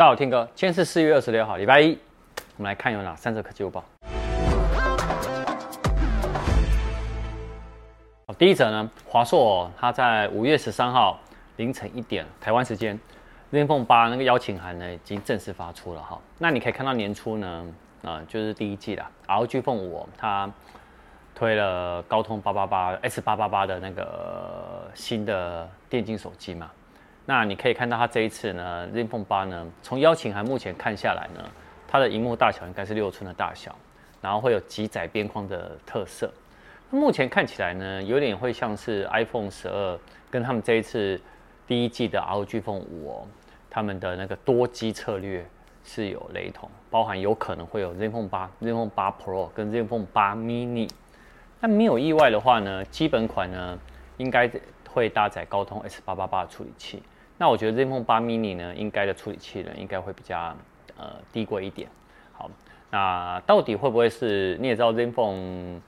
[0.00, 1.90] 大家好，天哥，今天是四月二十六号，礼拜一，
[2.56, 3.84] 我们来看有哪三则科技午报。
[8.38, 11.20] 第一则呢，华硕它在五月十三号
[11.56, 12.98] 凌晨一点台湾时间
[13.50, 16.18] ，iPhone 八那个邀请函呢已经正式发出了哈。
[16.38, 17.66] 那你可以看到年初呢，
[18.02, 20.50] 啊、就是第一季啦 R G Phone 5它
[21.34, 26.70] 推了高通八八八 S 八八八的那个新的电竞手机嘛。
[27.30, 31.48] 那你可以看到它这一次呢，ZenFone 8呢，从邀请函目前看下来呢，
[31.86, 33.72] 它的荧幕大小应该是六寸的大小，
[34.20, 36.28] 然后会有极窄边框的特色。
[36.90, 39.96] 目前看起来呢，有点会像是 iPhone 十二
[40.28, 41.20] 跟他们这一次
[41.68, 43.24] 第一季的 ROG Phone 5哦，
[43.70, 45.46] 他们的那个多机策略
[45.84, 50.90] 是有雷同，包含有可能会有 ZenFone 8、ZenFone 8 Pro 跟 ZenFone 8 Mini。
[51.60, 53.78] 那没有意外的话呢，基本款呢
[54.16, 54.50] 应该
[54.88, 57.00] 会搭载高通 S 八八八的处理器。
[57.40, 60.54] 那我觉得 ZenFone 8 mini 呢，应该的处理器呢，应该会比较
[60.98, 61.88] 呃低贵一点。
[62.34, 62.50] 好，
[62.90, 64.58] 那到底会不会是？
[64.60, 65.80] 你也知道 ZenFone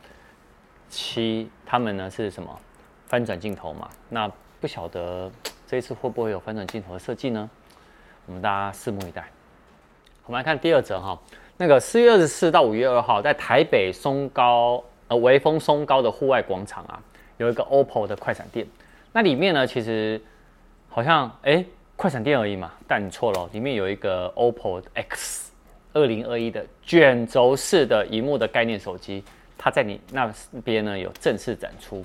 [0.90, 2.58] 7他们呢是什么
[3.04, 3.86] 翻转镜头嘛？
[4.08, 5.30] 那不晓得
[5.66, 7.50] 这一次会不会有翻转镜头的设计呢？
[8.24, 9.28] 我们大家拭目以待。
[10.24, 11.20] 我们来看第二则哈，
[11.58, 16.98] 那个四月二十四到五月二号，在台北松高呃微风松高的户外广场啊，
[17.36, 18.66] 有一个 OPPO 的快闪店。
[19.12, 20.18] 那里面呢，其实。
[20.94, 21.64] 好像哎，
[21.96, 25.50] 快闪店而已嘛，但你错了，里面有一个 OPPO X
[25.94, 29.24] 二零二一的卷轴式的荧幕的概念手机，
[29.56, 30.30] 它在你那
[30.62, 32.04] 边呢有正式展出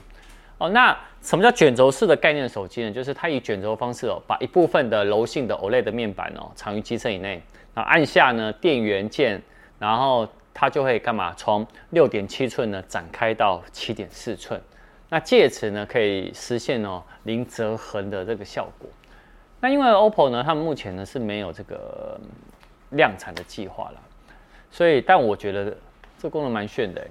[0.57, 0.69] 哦。
[0.69, 2.91] 那什么叫卷轴式的概念手机呢？
[2.91, 7.41] 就是它以卷轴方式哦，把一部分的柔性的 OLED 面板哦藏于机身以内，
[7.73, 9.41] 然后按下呢电源键，
[9.77, 11.33] 然后它就会干嘛？
[11.35, 14.61] 从六点七寸呢展开到七点四寸。
[15.09, 18.89] 那借此呢，可以实现哦零折痕的这个效果。
[19.59, 22.19] 那因为 OPPO 呢，他们目前呢是没有这个
[22.91, 24.01] 量产的计划了，
[24.69, 25.75] 所以但我觉得
[26.19, 27.07] 这功能蛮炫的，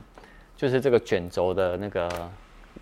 [0.57, 2.31] 就是这个卷轴的那个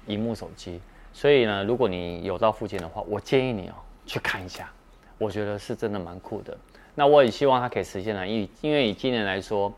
[0.06, 0.80] 荧幕手机。
[1.12, 4.68] 所以呢，如果你有到附近的话，我建议你哦去看一下，
[5.16, 6.56] 我觉得是真的蛮酷的。
[6.96, 9.72] 那我也希望它可以实现呢，因因为以今年来说，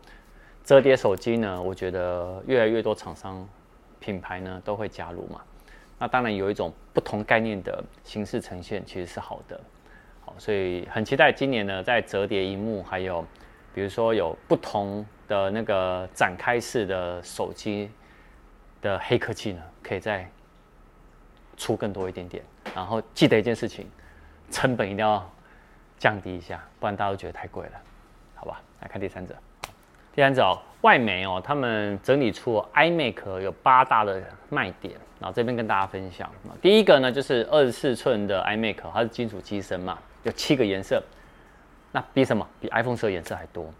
[0.65, 3.47] 折叠手机呢，我觉得越来越多厂商。
[3.99, 5.41] 品牌呢都会加入嘛，
[5.99, 9.59] 那当然有一种不同概念的形式呈现，其实是好的，
[10.25, 13.25] 好，所以很期待今年呢在折叠荧幕，还有
[13.73, 17.89] 比如说有不同的那个展开式的手机
[18.81, 20.29] 的黑科技呢，可以再
[21.57, 22.43] 出更多一点点。
[22.75, 23.89] 然后记得一件事情，
[24.51, 25.27] 成本一定要
[25.97, 27.81] 降低一下，不然大家都觉得太贵了，
[28.35, 28.61] 好吧？
[28.81, 29.35] 来看第三者。
[30.17, 34.19] 第三者，外媒哦，他们整理出 iMac 有八大的
[34.49, 36.27] 卖点，然后这边跟大家分享。
[36.59, 41.03] 第一个呢，就是二十四寸的 iMac，它是金属机身嘛，有七个颜色，
[41.91, 42.47] 那比什么？
[42.59, 43.71] 比 iPhone 十二颜色还多。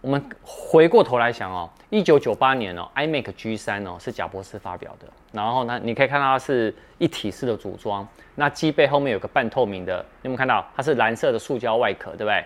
[0.00, 10.64] 我们回过头来想哦，一九九八年哦，iMac G3 哦是贾伯斯发表的，然后呢，你可以看到它是一体式的组装，那机背后面有个半透明的，你有没有看到？
[10.76, 12.44] 它是蓝色的塑胶外壳，对不对？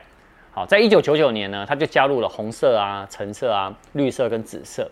[0.54, 4.88] 好，在一九九九年呢，它就加入了红色啊、橙色啊、绿色跟紫色，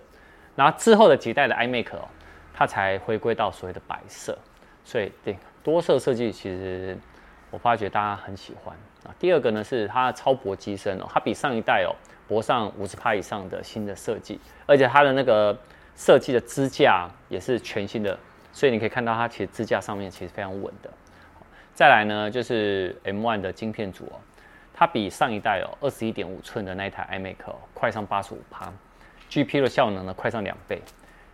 [0.57, 2.09] 然后之后的几代的 iMac 哦，
[2.53, 4.37] 它才回归到所谓的白色。
[4.85, 6.99] 所以对多色设计，其实
[7.53, 9.15] 我发觉大家很喜欢啊。
[9.21, 11.95] 第二个呢是它的超薄机身哦，它比上一代哦
[12.27, 15.57] 薄上五十趴以上的新的设计，而且它的那个
[15.95, 18.19] 设计的支架也是全新的，
[18.53, 20.91] 所以你可以看到它其实支架上面其实非常稳的。
[21.73, 24.19] 再来呢就是 M1 的晶片组哦。
[24.83, 28.69] 它比上一代哦，二十一点五寸的那一台 iMac 哦，快上八十五趴
[29.31, 30.83] ，GPU 的效能呢快上两倍，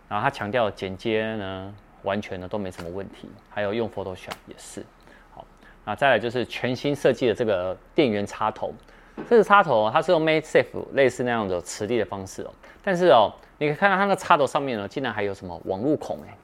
[0.07, 1.73] 然后它强调剪接呢
[2.03, 4.85] 完全呢都没什么问题，还有用 Photoshop 也是。
[5.33, 5.43] 好，
[5.83, 8.71] 那再来就是全新设计的这个电源插头，
[9.27, 16.37] 这个插头哦它是用 MagSafe 类似那样的磁力的方式哦，但是哦，你可以看到它那个插头上面呢竟然还有什么网路孔哎，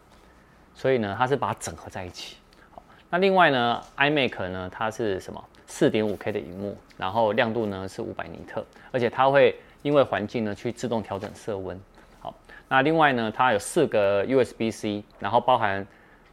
[0.73, 2.37] 所以呢它是把它整合在一起。
[2.71, 5.45] 好，那另外呢 iMac 呢它是什么？
[5.67, 11.79] 四点五 K 的荧幕，然后亮度呢是五百尼特，而且它会因为环境呢去自动调整色温。
[12.19, 12.33] 好，
[12.67, 15.85] 那另外呢，它有四个 USB-C，然后包含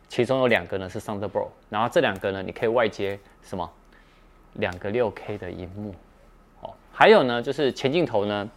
[0.08, 3.70] 其中有两个呢是 Thunderbolt，然后这两个呢你可以外接什么？
[4.55, 5.94] 两个六 K 的荧幕。
[6.61, 8.49] 哦，还有呢就是前镜头呢，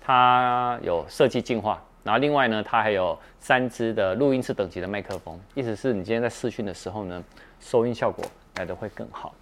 [0.00, 7.22] 它有设计进化，然后另外呢它还有三支的录音室等级的麦克风，意思是你今天在视讯的时候呢，
[7.58, 8.24] 收音效果
[8.56, 9.34] 来的会更好。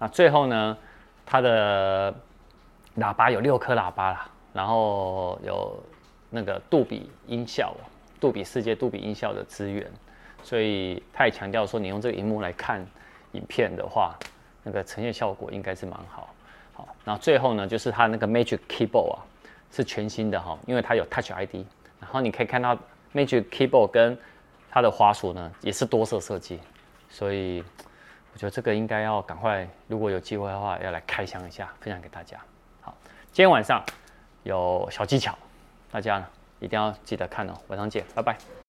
[0.00, 0.76] 那最后呢，
[1.26, 2.12] 它的
[2.96, 5.78] 喇叭有六颗喇叭啦，然后有
[6.30, 7.74] 那个杜比音效，
[8.18, 9.86] 杜比世界杜比音效的资源，
[10.42, 12.84] 所以他也强调说，你用这个荧幕来看
[13.32, 14.18] 影片的话，
[14.62, 16.34] 那个呈现效果应该是蛮好。
[16.72, 19.18] 好，然后最后呢，就是它那个 Magic Keyboard 啊，
[19.70, 21.56] 是全新的哈，因为它有 Touch ID。
[22.00, 22.74] 然后你可以看到
[23.12, 24.18] Magic Keyboard 跟
[24.70, 26.58] 它的滑鼠呢，也是多色设计，
[27.10, 27.62] 所以
[28.40, 32.38] 觉得这个应该要赶快，如果有机会的话，要来开箱一下，分享给大家。
[32.80, 32.96] 好，
[33.32, 33.84] 今天晚上
[34.44, 35.38] 有小技巧，
[35.90, 36.26] 大家呢
[36.58, 37.52] 一定要记得看哦。
[37.68, 38.59] 晚上见，拜拜。